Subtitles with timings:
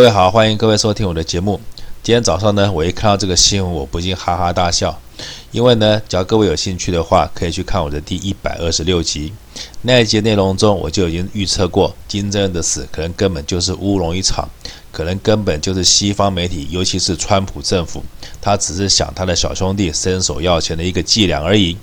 [0.00, 1.60] 各位好，欢迎各位收听我的节目。
[2.02, 4.98] 今天早上呢，我一看到这个新闻，我不禁哈哈大笑。
[5.50, 9.30] 因为呢，只要各位有兴趣的话，可以去看我的第一百二十六集。
[9.82, 14.48] 那一集内容中，我就已经预测过金正恩的死可能根本就是乌龙一场，
[14.90, 18.02] 可能根本就是西方媒体，尤其是川普政府，
[18.40, 21.76] 他只是想他的小兄弟伸手要钱的一个伎俩而已。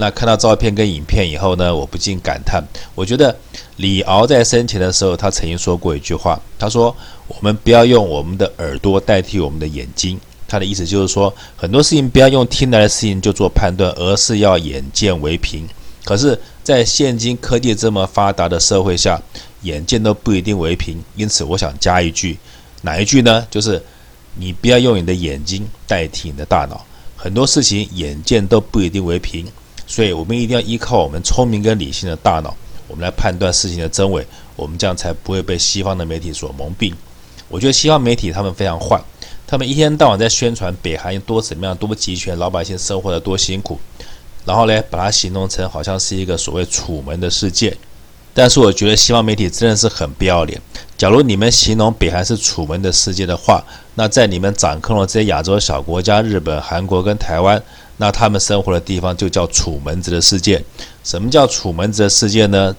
[0.00, 2.62] 那看到照片跟影片以后呢，我不禁感叹，
[2.94, 3.36] 我觉得
[3.76, 15.68] 李敖在生前的时候，他曾经说过一句话，他说：“我们不要用我们的耳朵代替我们的眼睛。”他的意思就是说，很多事情不要用听来的事情就做判断，而是要眼见为凭。
[16.04, 19.20] 可是，在现今科技这么发达的社会下，
[19.62, 20.96] 眼见都不一定为凭。
[21.16, 22.38] 因此，我想加一句，
[22.82, 23.46] 哪一句呢？
[23.50, 23.82] 就是
[24.36, 26.86] 你不要用你的眼睛代替你的大脑。
[27.16, 29.44] 很多事情眼见都不一定为凭。
[29.88, 32.54] 所以，我们一定要依靠我们聪明跟理性的大脑，
[32.86, 34.24] 我们来判断事情的真伪。
[34.54, 36.92] 我们这样才不会被西方的媒体所蒙蔽。
[37.48, 39.02] 我觉得西方媒体他们非常坏，
[39.46, 43.80] 他们一天到晚在宣传北韩有多怎么样、多么集权，老百姓生活的多辛苦，
[44.44, 47.74] 然后呢，把它形容成好像是一个所谓楚门的世界。
[48.38, 50.62] 但是，我觉得西方媒体真的是很不要脸。
[50.96, 53.60] 假如你们形容北韩是楚门的世界的话，
[53.96, 57.60] 那在你们掌控了这些亚洲小国家，日本、韩国跟台湾。
[57.96, 60.62] 那他们生活的地方就叫楚门子的世界。
[61.02, 62.72] 什么叫楚门子的世界呢？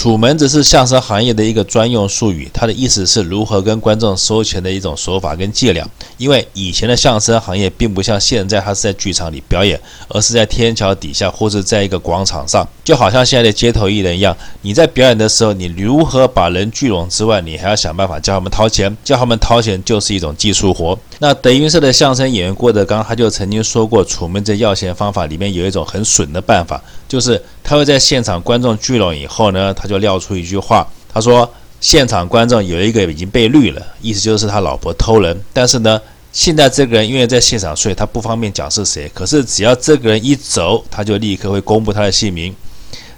[0.00, 5.86] 楚门子是相声行业的一个专用术语，它的意思是如何跟观众收钱的一种手法跟伎俩。
[6.16, 9.78] 因为以前的相声行业并不像现在，它是在剧场里表演，
[10.08, 14.34] 而是在天桥底下或是在一个广场上，就好像现在的街头艺人一样。
[14.62, 20.98] 你在表演的时候，你如何把人聚拢之外，你还要想办法叫他们掏钱，叫他们掏钱就是一种技术活。
[21.18, 36.00] 那德云社的相声演员郭德纲他就曾经说过，楚门子要钱方法里面有一种很损的办法，就是他会在现场观众聚拢以后呢，他就撂出一句话，他说现场观众有一个已经被绿了，意思就是他老婆偷人，但是呢，
[36.30, 42.54] 现在这个人因为在现场，所以他不方便讲是谁，可是只要这个人一走，他就立刻会公布他的姓名。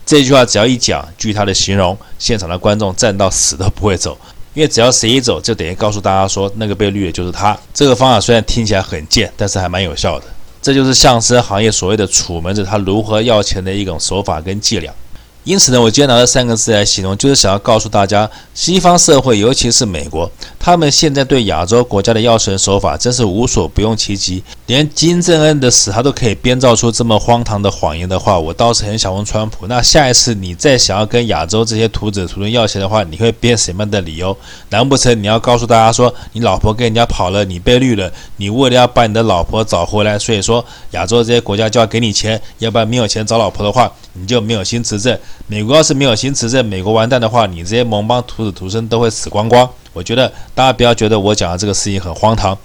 [0.07, 4.17] 这句话只要一讲，据他的形容，现场的观众站到死都不会走。
[4.55, 7.55] 因为只要谁一走，就等于告诉大家说那个被绿的就是他。
[7.75, 10.25] 这个方法虽然听起来很贱，但是还蛮有效的。
[10.63, 14.95] 这就是相声行业所谓的楚门子，他如何要钱的一种手法跟伎俩。
[15.45, 24.41] 因此呢，我今天拿这三个字来形容，就是想要告诉大家，西方社会，尤其是美国，他们现在对亚洲国家的要钱手法真是无所不用其极。
[24.67, 34.37] 连金正恩的死，他都可以编造出这么荒唐的谎言的话，我倒是很想问川普，那下一次你再想要跟亚洲这些秃子秃孙要钱的话，你会编什么样的理由？
[34.71, 45.19] 难不成你要告诉大家说，你老婆跟人家跑了，你被绿了，你为了要把你的老婆找回来，所以说亚洲这些国家就要给你钱，要不然没有钱找老婆的话，你就没有心执政。
[45.47, 49.69] 美国要是没有心执政，美国完蛋的话，你这些盟邦徒子徒孙都会死光光。
[49.93, 52.57] 我觉得大家不要觉得我讲的这个事情很荒唐。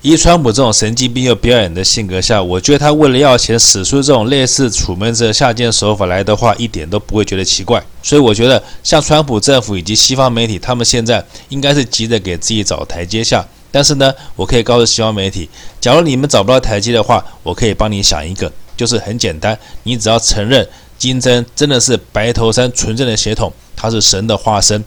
[0.00, 7.80] 以川普这种神经病又表演的性格下，我觉得他为了要钱使出这种类似楚门子下贱手法来的话，一点都不会觉得奇怪。
[8.02, 13.46] 所以我觉得像川普政府以及西方媒体，他们现在应该是急着给自己找台阶下。
[13.70, 15.48] 但是呢，我可以告诉西方媒体，
[15.80, 20.68] 假如你们找不到台阶的话，我可以帮你想一个，就是很简单，你只要承认。
[21.02, 24.84] 金针真的是白头山纯正的血统，他是神的化身，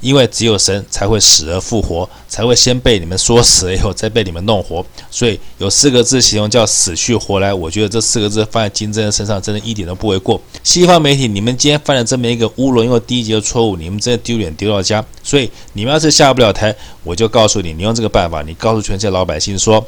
[0.00, 7.52] 因为只有神才会死而复活，才会先被你们说死了以后再被你们弄活，所以有四个字形容叫死去活来。
[7.52, 10.40] 我觉得这四个字放在金正恩身上，真的一点都不为过。
[10.64, 15.04] 西方媒体，你们今天犯了这么一个乌龙又低级的错误，你们真的丢脸丢到家。
[15.22, 19.86] 所以你们要是下不了台，我就告诉你，你用这个办法，你告诉全世界老百姓说，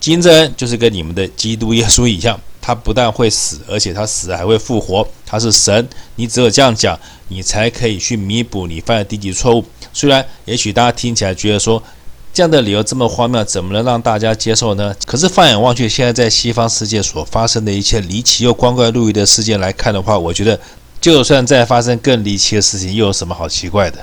[0.00, 2.40] 金正恩就是跟你们的基督耶稣一样。
[2.70, 5.06] 他不但会死，而且他死还会复活。
[5.26, 9.64] 他是神，你只有这样讲，你才可以去弥补你犯的低级错误。
[9.92, 11.82] 虽然也许大家听起来觉得说
[12.32, 14.94] 这样的理由这么荒谬，怎么能让大家接受呢？
[15.04, 20.60] 可是放眼望去，现在在西方世界所发生的一切离奇又光怪陆离的事件来看的话，我觉得
[21.00, 23.98] 就算再发生更离奇的事情，又有什么好奇怪的？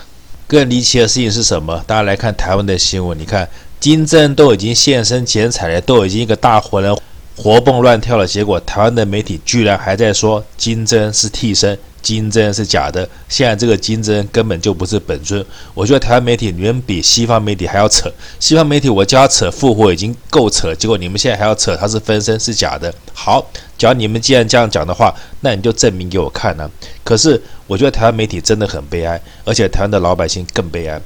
[0.45, 1.81] 更离奇的事情是什么？
[1.87, 3.47] 大家来看台湾的新闻，你看
[3.79, 6.93] 金正都已经现身剪彩了，都已经一个大活人。
[7.37, 13.07] 活蹦乱跳的结果，台湾的媒体居然还在说金针是替身，金针是假的。
[13.29, 15.45] 现在这个金针根本就不是本尊。
[15.75, 18.11] 我觉得台湾媒体远比西方媒体还要扯。
[18.39, 22.91] 西方媒体我叫他扯复活已经够扯，结果你们现在还要扯他是分身是假的。
[23.13, 23.45] 好，
[23.77, 26.71] 只要你们既然这样讲的话，那你就证明给我看呢、啊。
[27.03, 30.99] 可是我觉得台湾媒体真的很悲哀，而且台湾的老百姓更悲哀。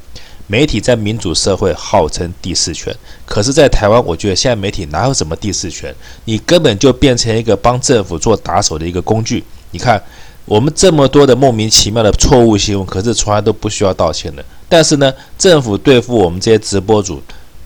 [0.47, 2.93] 媒体在民主社会号称第四权，
[3.25, 5.93] 可是，在台湾，我觉得现在媒体哪有什么第四权？
[6.25, 9.43] 你根本就变成一个帮政府做打手的一个工具。
[9.71, 10.01] 你看，
[10.45, 14.43] 我们这么多的莫名其妙的错误新闻，可是从来都不需要道歉的。
[14.67, 17.21] 但是呢，政府对付我们这些直播主，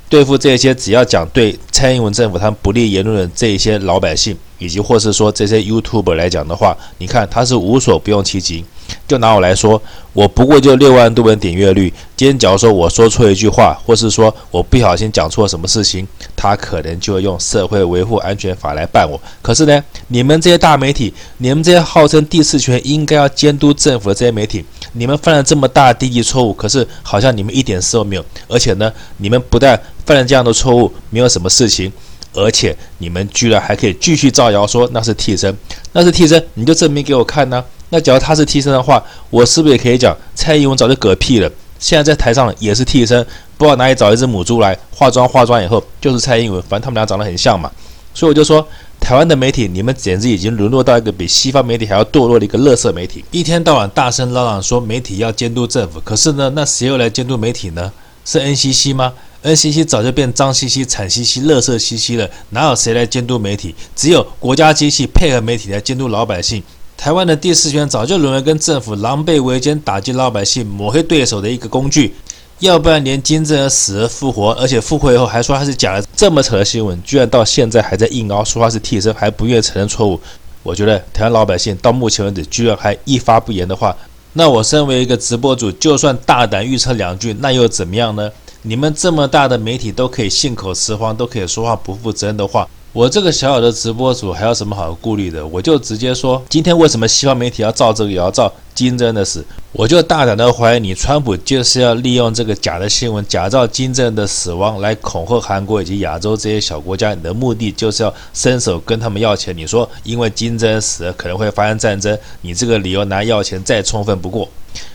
[0.07, 8.63] 对付这些只要讲对蔡英文政府他们不利言论的这一些老百姓，以及或是说这些 YouTube 来讲的话，你看他是无所不用其极。
[9.07, 9.81] 就拿我来说，
[10.13, 11.93] 我不过就六万多人点阅率。
[12.15, 19.19] 今天假如说我说错一句话，或是说我不小心讲错什么事情，他可能就会用社会维护安全法来办我。
[19.41, 28.25] 可是呢，你们这些大媒体，你们这些号称第四权应该要监督政府的这些媒体，你们犯了这么大的低级错误，可是好像你们一点事都没有。
[28.47, 31.91] 而且呢，你们不但犯了这样的错误，没有什么事情，
[32.33, 35.55] 而且你们居然还可以继续造谣说那是替身，
[35.91, 37.63] 那是替身，你就证明给我看呢、
[37.95, 41.50] 那假如他是替身的话，我是不是也可以讲蔡英文早就嗝屁了？
[41.80, 43.25] 现在在台上也是替身，
[43.57, 47.71] 不知道哪里找一只母猪来化妆，化妆以后就是蔡英文，反正他们俩长得很像嘛。
[48.13, 48.68] 所以我就说，
[49.00, 57.89] 台湾的媒体，你们简直已经沦落到一个比西方媒体还要堕落的一个垃圾媒体，一天到晚大声嚷嚷说媒体要监督政府，可是呢，那谁又来监督媒体呢？
[58.25, 63.74] 是 NCC 吗？NCC 早就变脏兮兮、惨兮兮、垃圾兮兮了，哪有谁来监督媒体？
[63.95, 66.62] 只有国家机器配合媒体来监督老百姓。
[66.97, 72.15] 台湾的第四权早就沦为跟政府狼狈为奸、打击老百姓、抹黑对手的一个工具，
[72.59, 80.19] 要不然连金正恩死而复活，而且复活以后还说他是假的，这么扯的新闻，居然到现在还在硬凹，说他是替身，还不愿承认错误。
[80.63, 83.95] 我觉得台湾老百姓到目前为止居然还一发不言的话，
[84.33, 88.31] 那我身为一个直播主，就算大胆预测两句，那又怎么样呢？
[88.63, 92.68] 你们这么大的媒体都可以信口雌黄，都可以说话不负责任的话。
[92.95, 95.45] 我这个小小的直播主还有什么好顾虑的？
[95.47, 99.44] 我就直接说，今天为什么西方媒体要造这个，也要造金正恩的死？
[99.74, 107.13] 我就大胆的怀疑你，川普就是要利用这个假的新闻，假造金正恩的死亡来恐吓韩国以及亚洲这些小国家。
[107.13, 109.53] 你的目的就是要伸手跟他们要钱。
[109.57, 114.48] 你说，因为金正恩死了可能会发生战争，你这个理由拿要钱再充分不过。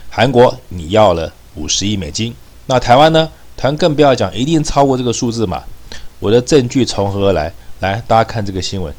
[0.09, 2.33] 韩国你要了五十亿美金，
[2.65, 3.29] 那台湾呢？
[3.55, 5.61] 台湾更不要讲，一定超过这个数字嘛。
[6.17, 7.53] 我的证据从何而来？
[7.81, 8.93] 来，大家看这个新闻，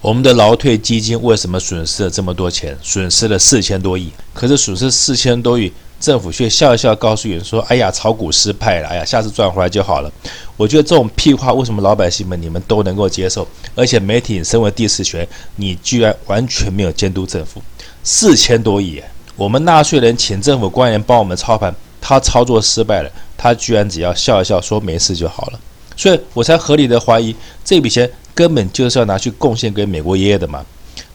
[0.00, 2.78] 我们的劳退基金为什么损失了这么多钱？
[2.80, 4.08] 损失了四千多亿。
[4.32, 10.12] 可是损失四千多亿，政府却笑一笑，告诉你说：“哎呀，炒股失败了，哎呀，下次赚回来就好了。”
[10.56, 13.44] 我觉得这种屁话，为什么老百姓们你们都能够接受？
[13.74, 17.60] 而且媒体身为第四权，你居然完全没有监督政府，
[18.04, 19.02] 四千多亿，
[19.34, 25.58] 我们纳税人请政府官员帮我们操盘，他操作失败了，他居然只要笑一笑，说没事就好了。
[25.96, 30.64] 所以我才合理的怀疑，这笔钱根本就是要拿去贡献给美国爷爷的嘛？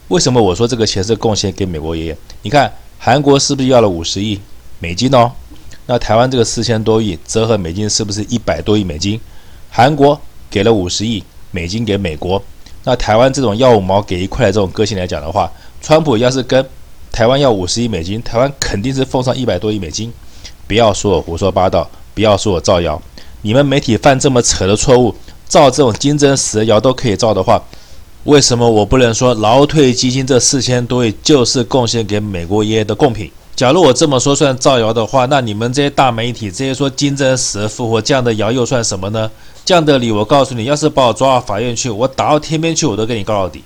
[0.08, 2.16] 为什么我说这个钱是贡献给美国爷爷？
[2.42, 4.40] 你看韩国是不是要了五十亿
[4.78, 5.30] 美金哦？
[5.86, 9.20] 那台湾这个四千多亿折合美金是不是一百多亿美金？
[9.70, 12.42] 韩国给了五十亿美金给美国，
[12.84, 16.64] 那台湾这种要五毛给一块的这种个性来讲的话，川普要是跟
[17.12, 20.12] 台湾要五十亿美金，台湾肯定是奉上一百多亿美金。
[20.68, 23.00] 不要说我胡说八道，不要说我造谣。
[23.42, 25.14] 你们媒体犯这么扯的错误，
[25.48, 27.62] 造这种金针石的谣都可以造的话，
[28.24, 33.30] 为什么我不能说劳退基金这四千多亿就是贡献给美国爷爷的贡品？
[33.54, 39.30] 假如我这么说算造谣的话，那你们这些大媒体这些说金针石复活这样的谣又算什么呢？
[39.64, 43.64] 这样的理，我告诉你，要是把我抓到法院去，我打到天边去，我都跟你告到底。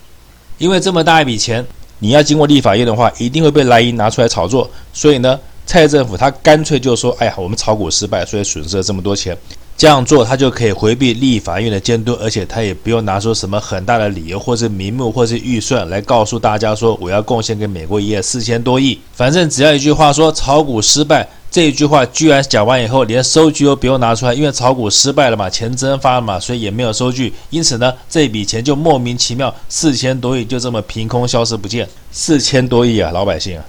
[0.57, 1.65] 因为这么大一笔钱，
[1.99, 4.69] 你要经过立法院的话，一定会被莱茵拿出来炒作。
[4.93, 9.37] 所以呢，蔡政府他干脆就说：“哎呀，我们炒股失败，所以损失了这么多钱。”
[9.81, 18.99] 这样做，他就可以回避立法院的监督，而且他也不用拿出什么很大的理由，或是名目，或是预算来告诉大家说我要贡献给美国一夜四千多亿。
[19.11, 27.33] 反正只要一句话说炒股失败，这一句话居然讲完以后，连收据都不用拿出来，因为炒股失败了嘛，钱蒸发了嘛，所以也没有收据。
[27.49, 31.89] 因此呢，这笔钱就莫名其妙四千多亿就这么凭空消失不见。
[32.11, 33.65] 四千多亿啊，老百姓啊，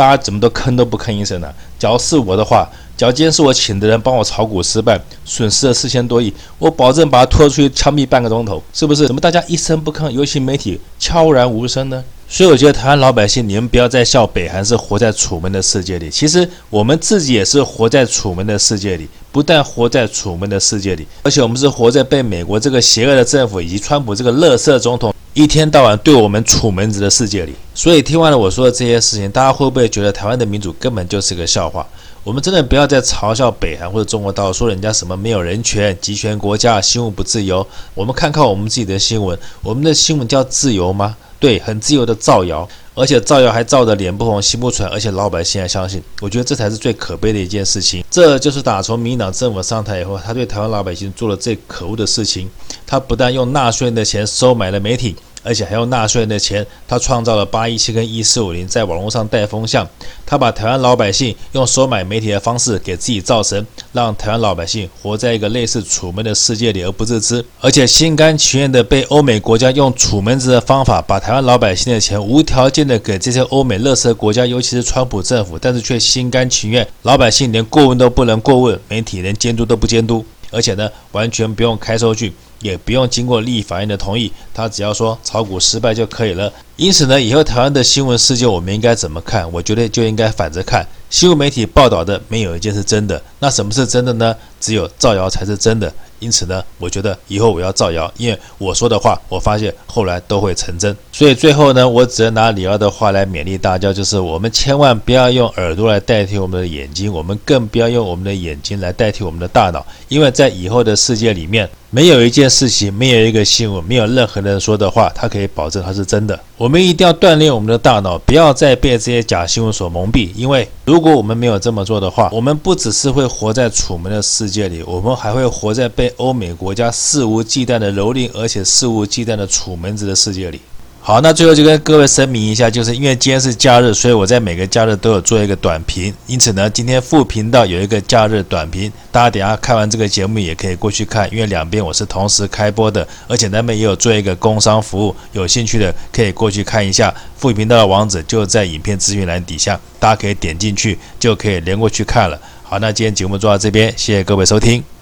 [0.00, 1.54] 大家怎么都吭都不吭一声呢？
[1.78, 2.66] 假如是我的话。
[2.96, 9.06] 假如今天是我请的人帮我炒股失败，损失了四千多亿，我保证把他拖出去枪毙半个钟头，是不是？
[9.06, 12.02] 怎么大家一声不吭，尤其媒体悄然无声呢？
[12.28, 27.54] 所以我觉得台湾老百姓，你们不要再笑北韩是活在楚门的世界里，其实我们自己也是活在楚门的世界里，不但活在楚门的世界里，而且我们是活在被美国这个邪恶的政府以及川普这个垃圾总统一天到晚对我们楚门子的世界里。
[27.74, 31.86] 所以听完了我说的这些事情，大家会不会觉得台湾的民主根本就是个笑话？
[32.22, 37.66] 我们真的不要再嘲笑北韩或者中国大陆，说人家什么没有人权、集权国家、新闻不自由。
[37.94, 41.16] 我们看看我们自己的新闻，我们的新闻叫自由吗？
[41.38, 46.02] 对，很自由的造谣，而且造谣还造得脸不红心不喘，而且老百姓还相信。
[46.20, 48.04] 我觉得这才是最可悲的一件事情。
[48.10, 52.50] 这就是打从民党政府上台以后，他对台湾老百姓做了最可恶的事情。
[52.86, 59.88] 他不但用纳税人的钱收买了媒体，而且还用纳税人的钱，他创造了八一七跟一四五零在网络上带风向，
[60.26, 82.32] 他把台湾老百姓用收买媒体的方式给自己造神，让台湾老百姓活在一个类似楚门的世界里而不自知，而且心甘情愿的被欧美国家用楚门子的方法把台湾老百姓的钱无条件的给这些欧美乐色国家，尤其是川普政府，但是却心甘情愿，老百姓连过问都不能过问，媒体连监督都不监督，而且呢，完全不用开收据。
[82.60, 86.52] 也不用经过立法院的同意，他只要说炒股失败就可以了。
[86.76, 89.50] 因此呢，以后台湾的新闻世界我们应该怎么看？
[89.52, 90.86] 我觉得就应该反着看。
[91.10, 94.34] 新闻媒体报道的没有一件是真的，那什么是真的呢？
[94.60, 95.92] 只有造谣才是真的。
[96.20, 100.94] 因此呢，我觉得以后我要造谣，因为我说的话，我发现后来都会成真。
[101.10, 116.38] 所以最后呢，我只能拿李奥的话来勉励大家，就是我们千万不要用耳朵来代替我们的眼睛，我们更不要用我们的眼睛来代替我们的大脑，因为在以后的世界里面，没有一件事情，没有一个新闻，没有任何人说的话，它可以保证它是真的。
[116.56, 130.60] 我们一定要锻炼我们的大脑，不要再被这些假新闻所蒙蔽，因为如果我们没有这么做的话，我们不只是会活在楚门的世界里，我们还会活在被欧美国家肆无忌惮的蹂躏，而且肆无忌惮的楚门子的世界里。
[131.02, 136.12] 好，那最后就跟各位声明一下，就是因为今天是假日，所以我在每个假日都有做一个短评。
[136.26, 147.12] 因此呢，今天副频道有一个假日短评，大家等下看完这个节目也可以过去看，因为两边我是同时开播的，而且那边也有做一个工商服务，有兴趣的可以过去看一下。
[147.34, 152.38] 副频道的网址就在影片资讯栏底下，大家可以点进去就可以连过去看了。
[152.62, 154.99] 好，那今天节目做到这边，谢谢各位收听。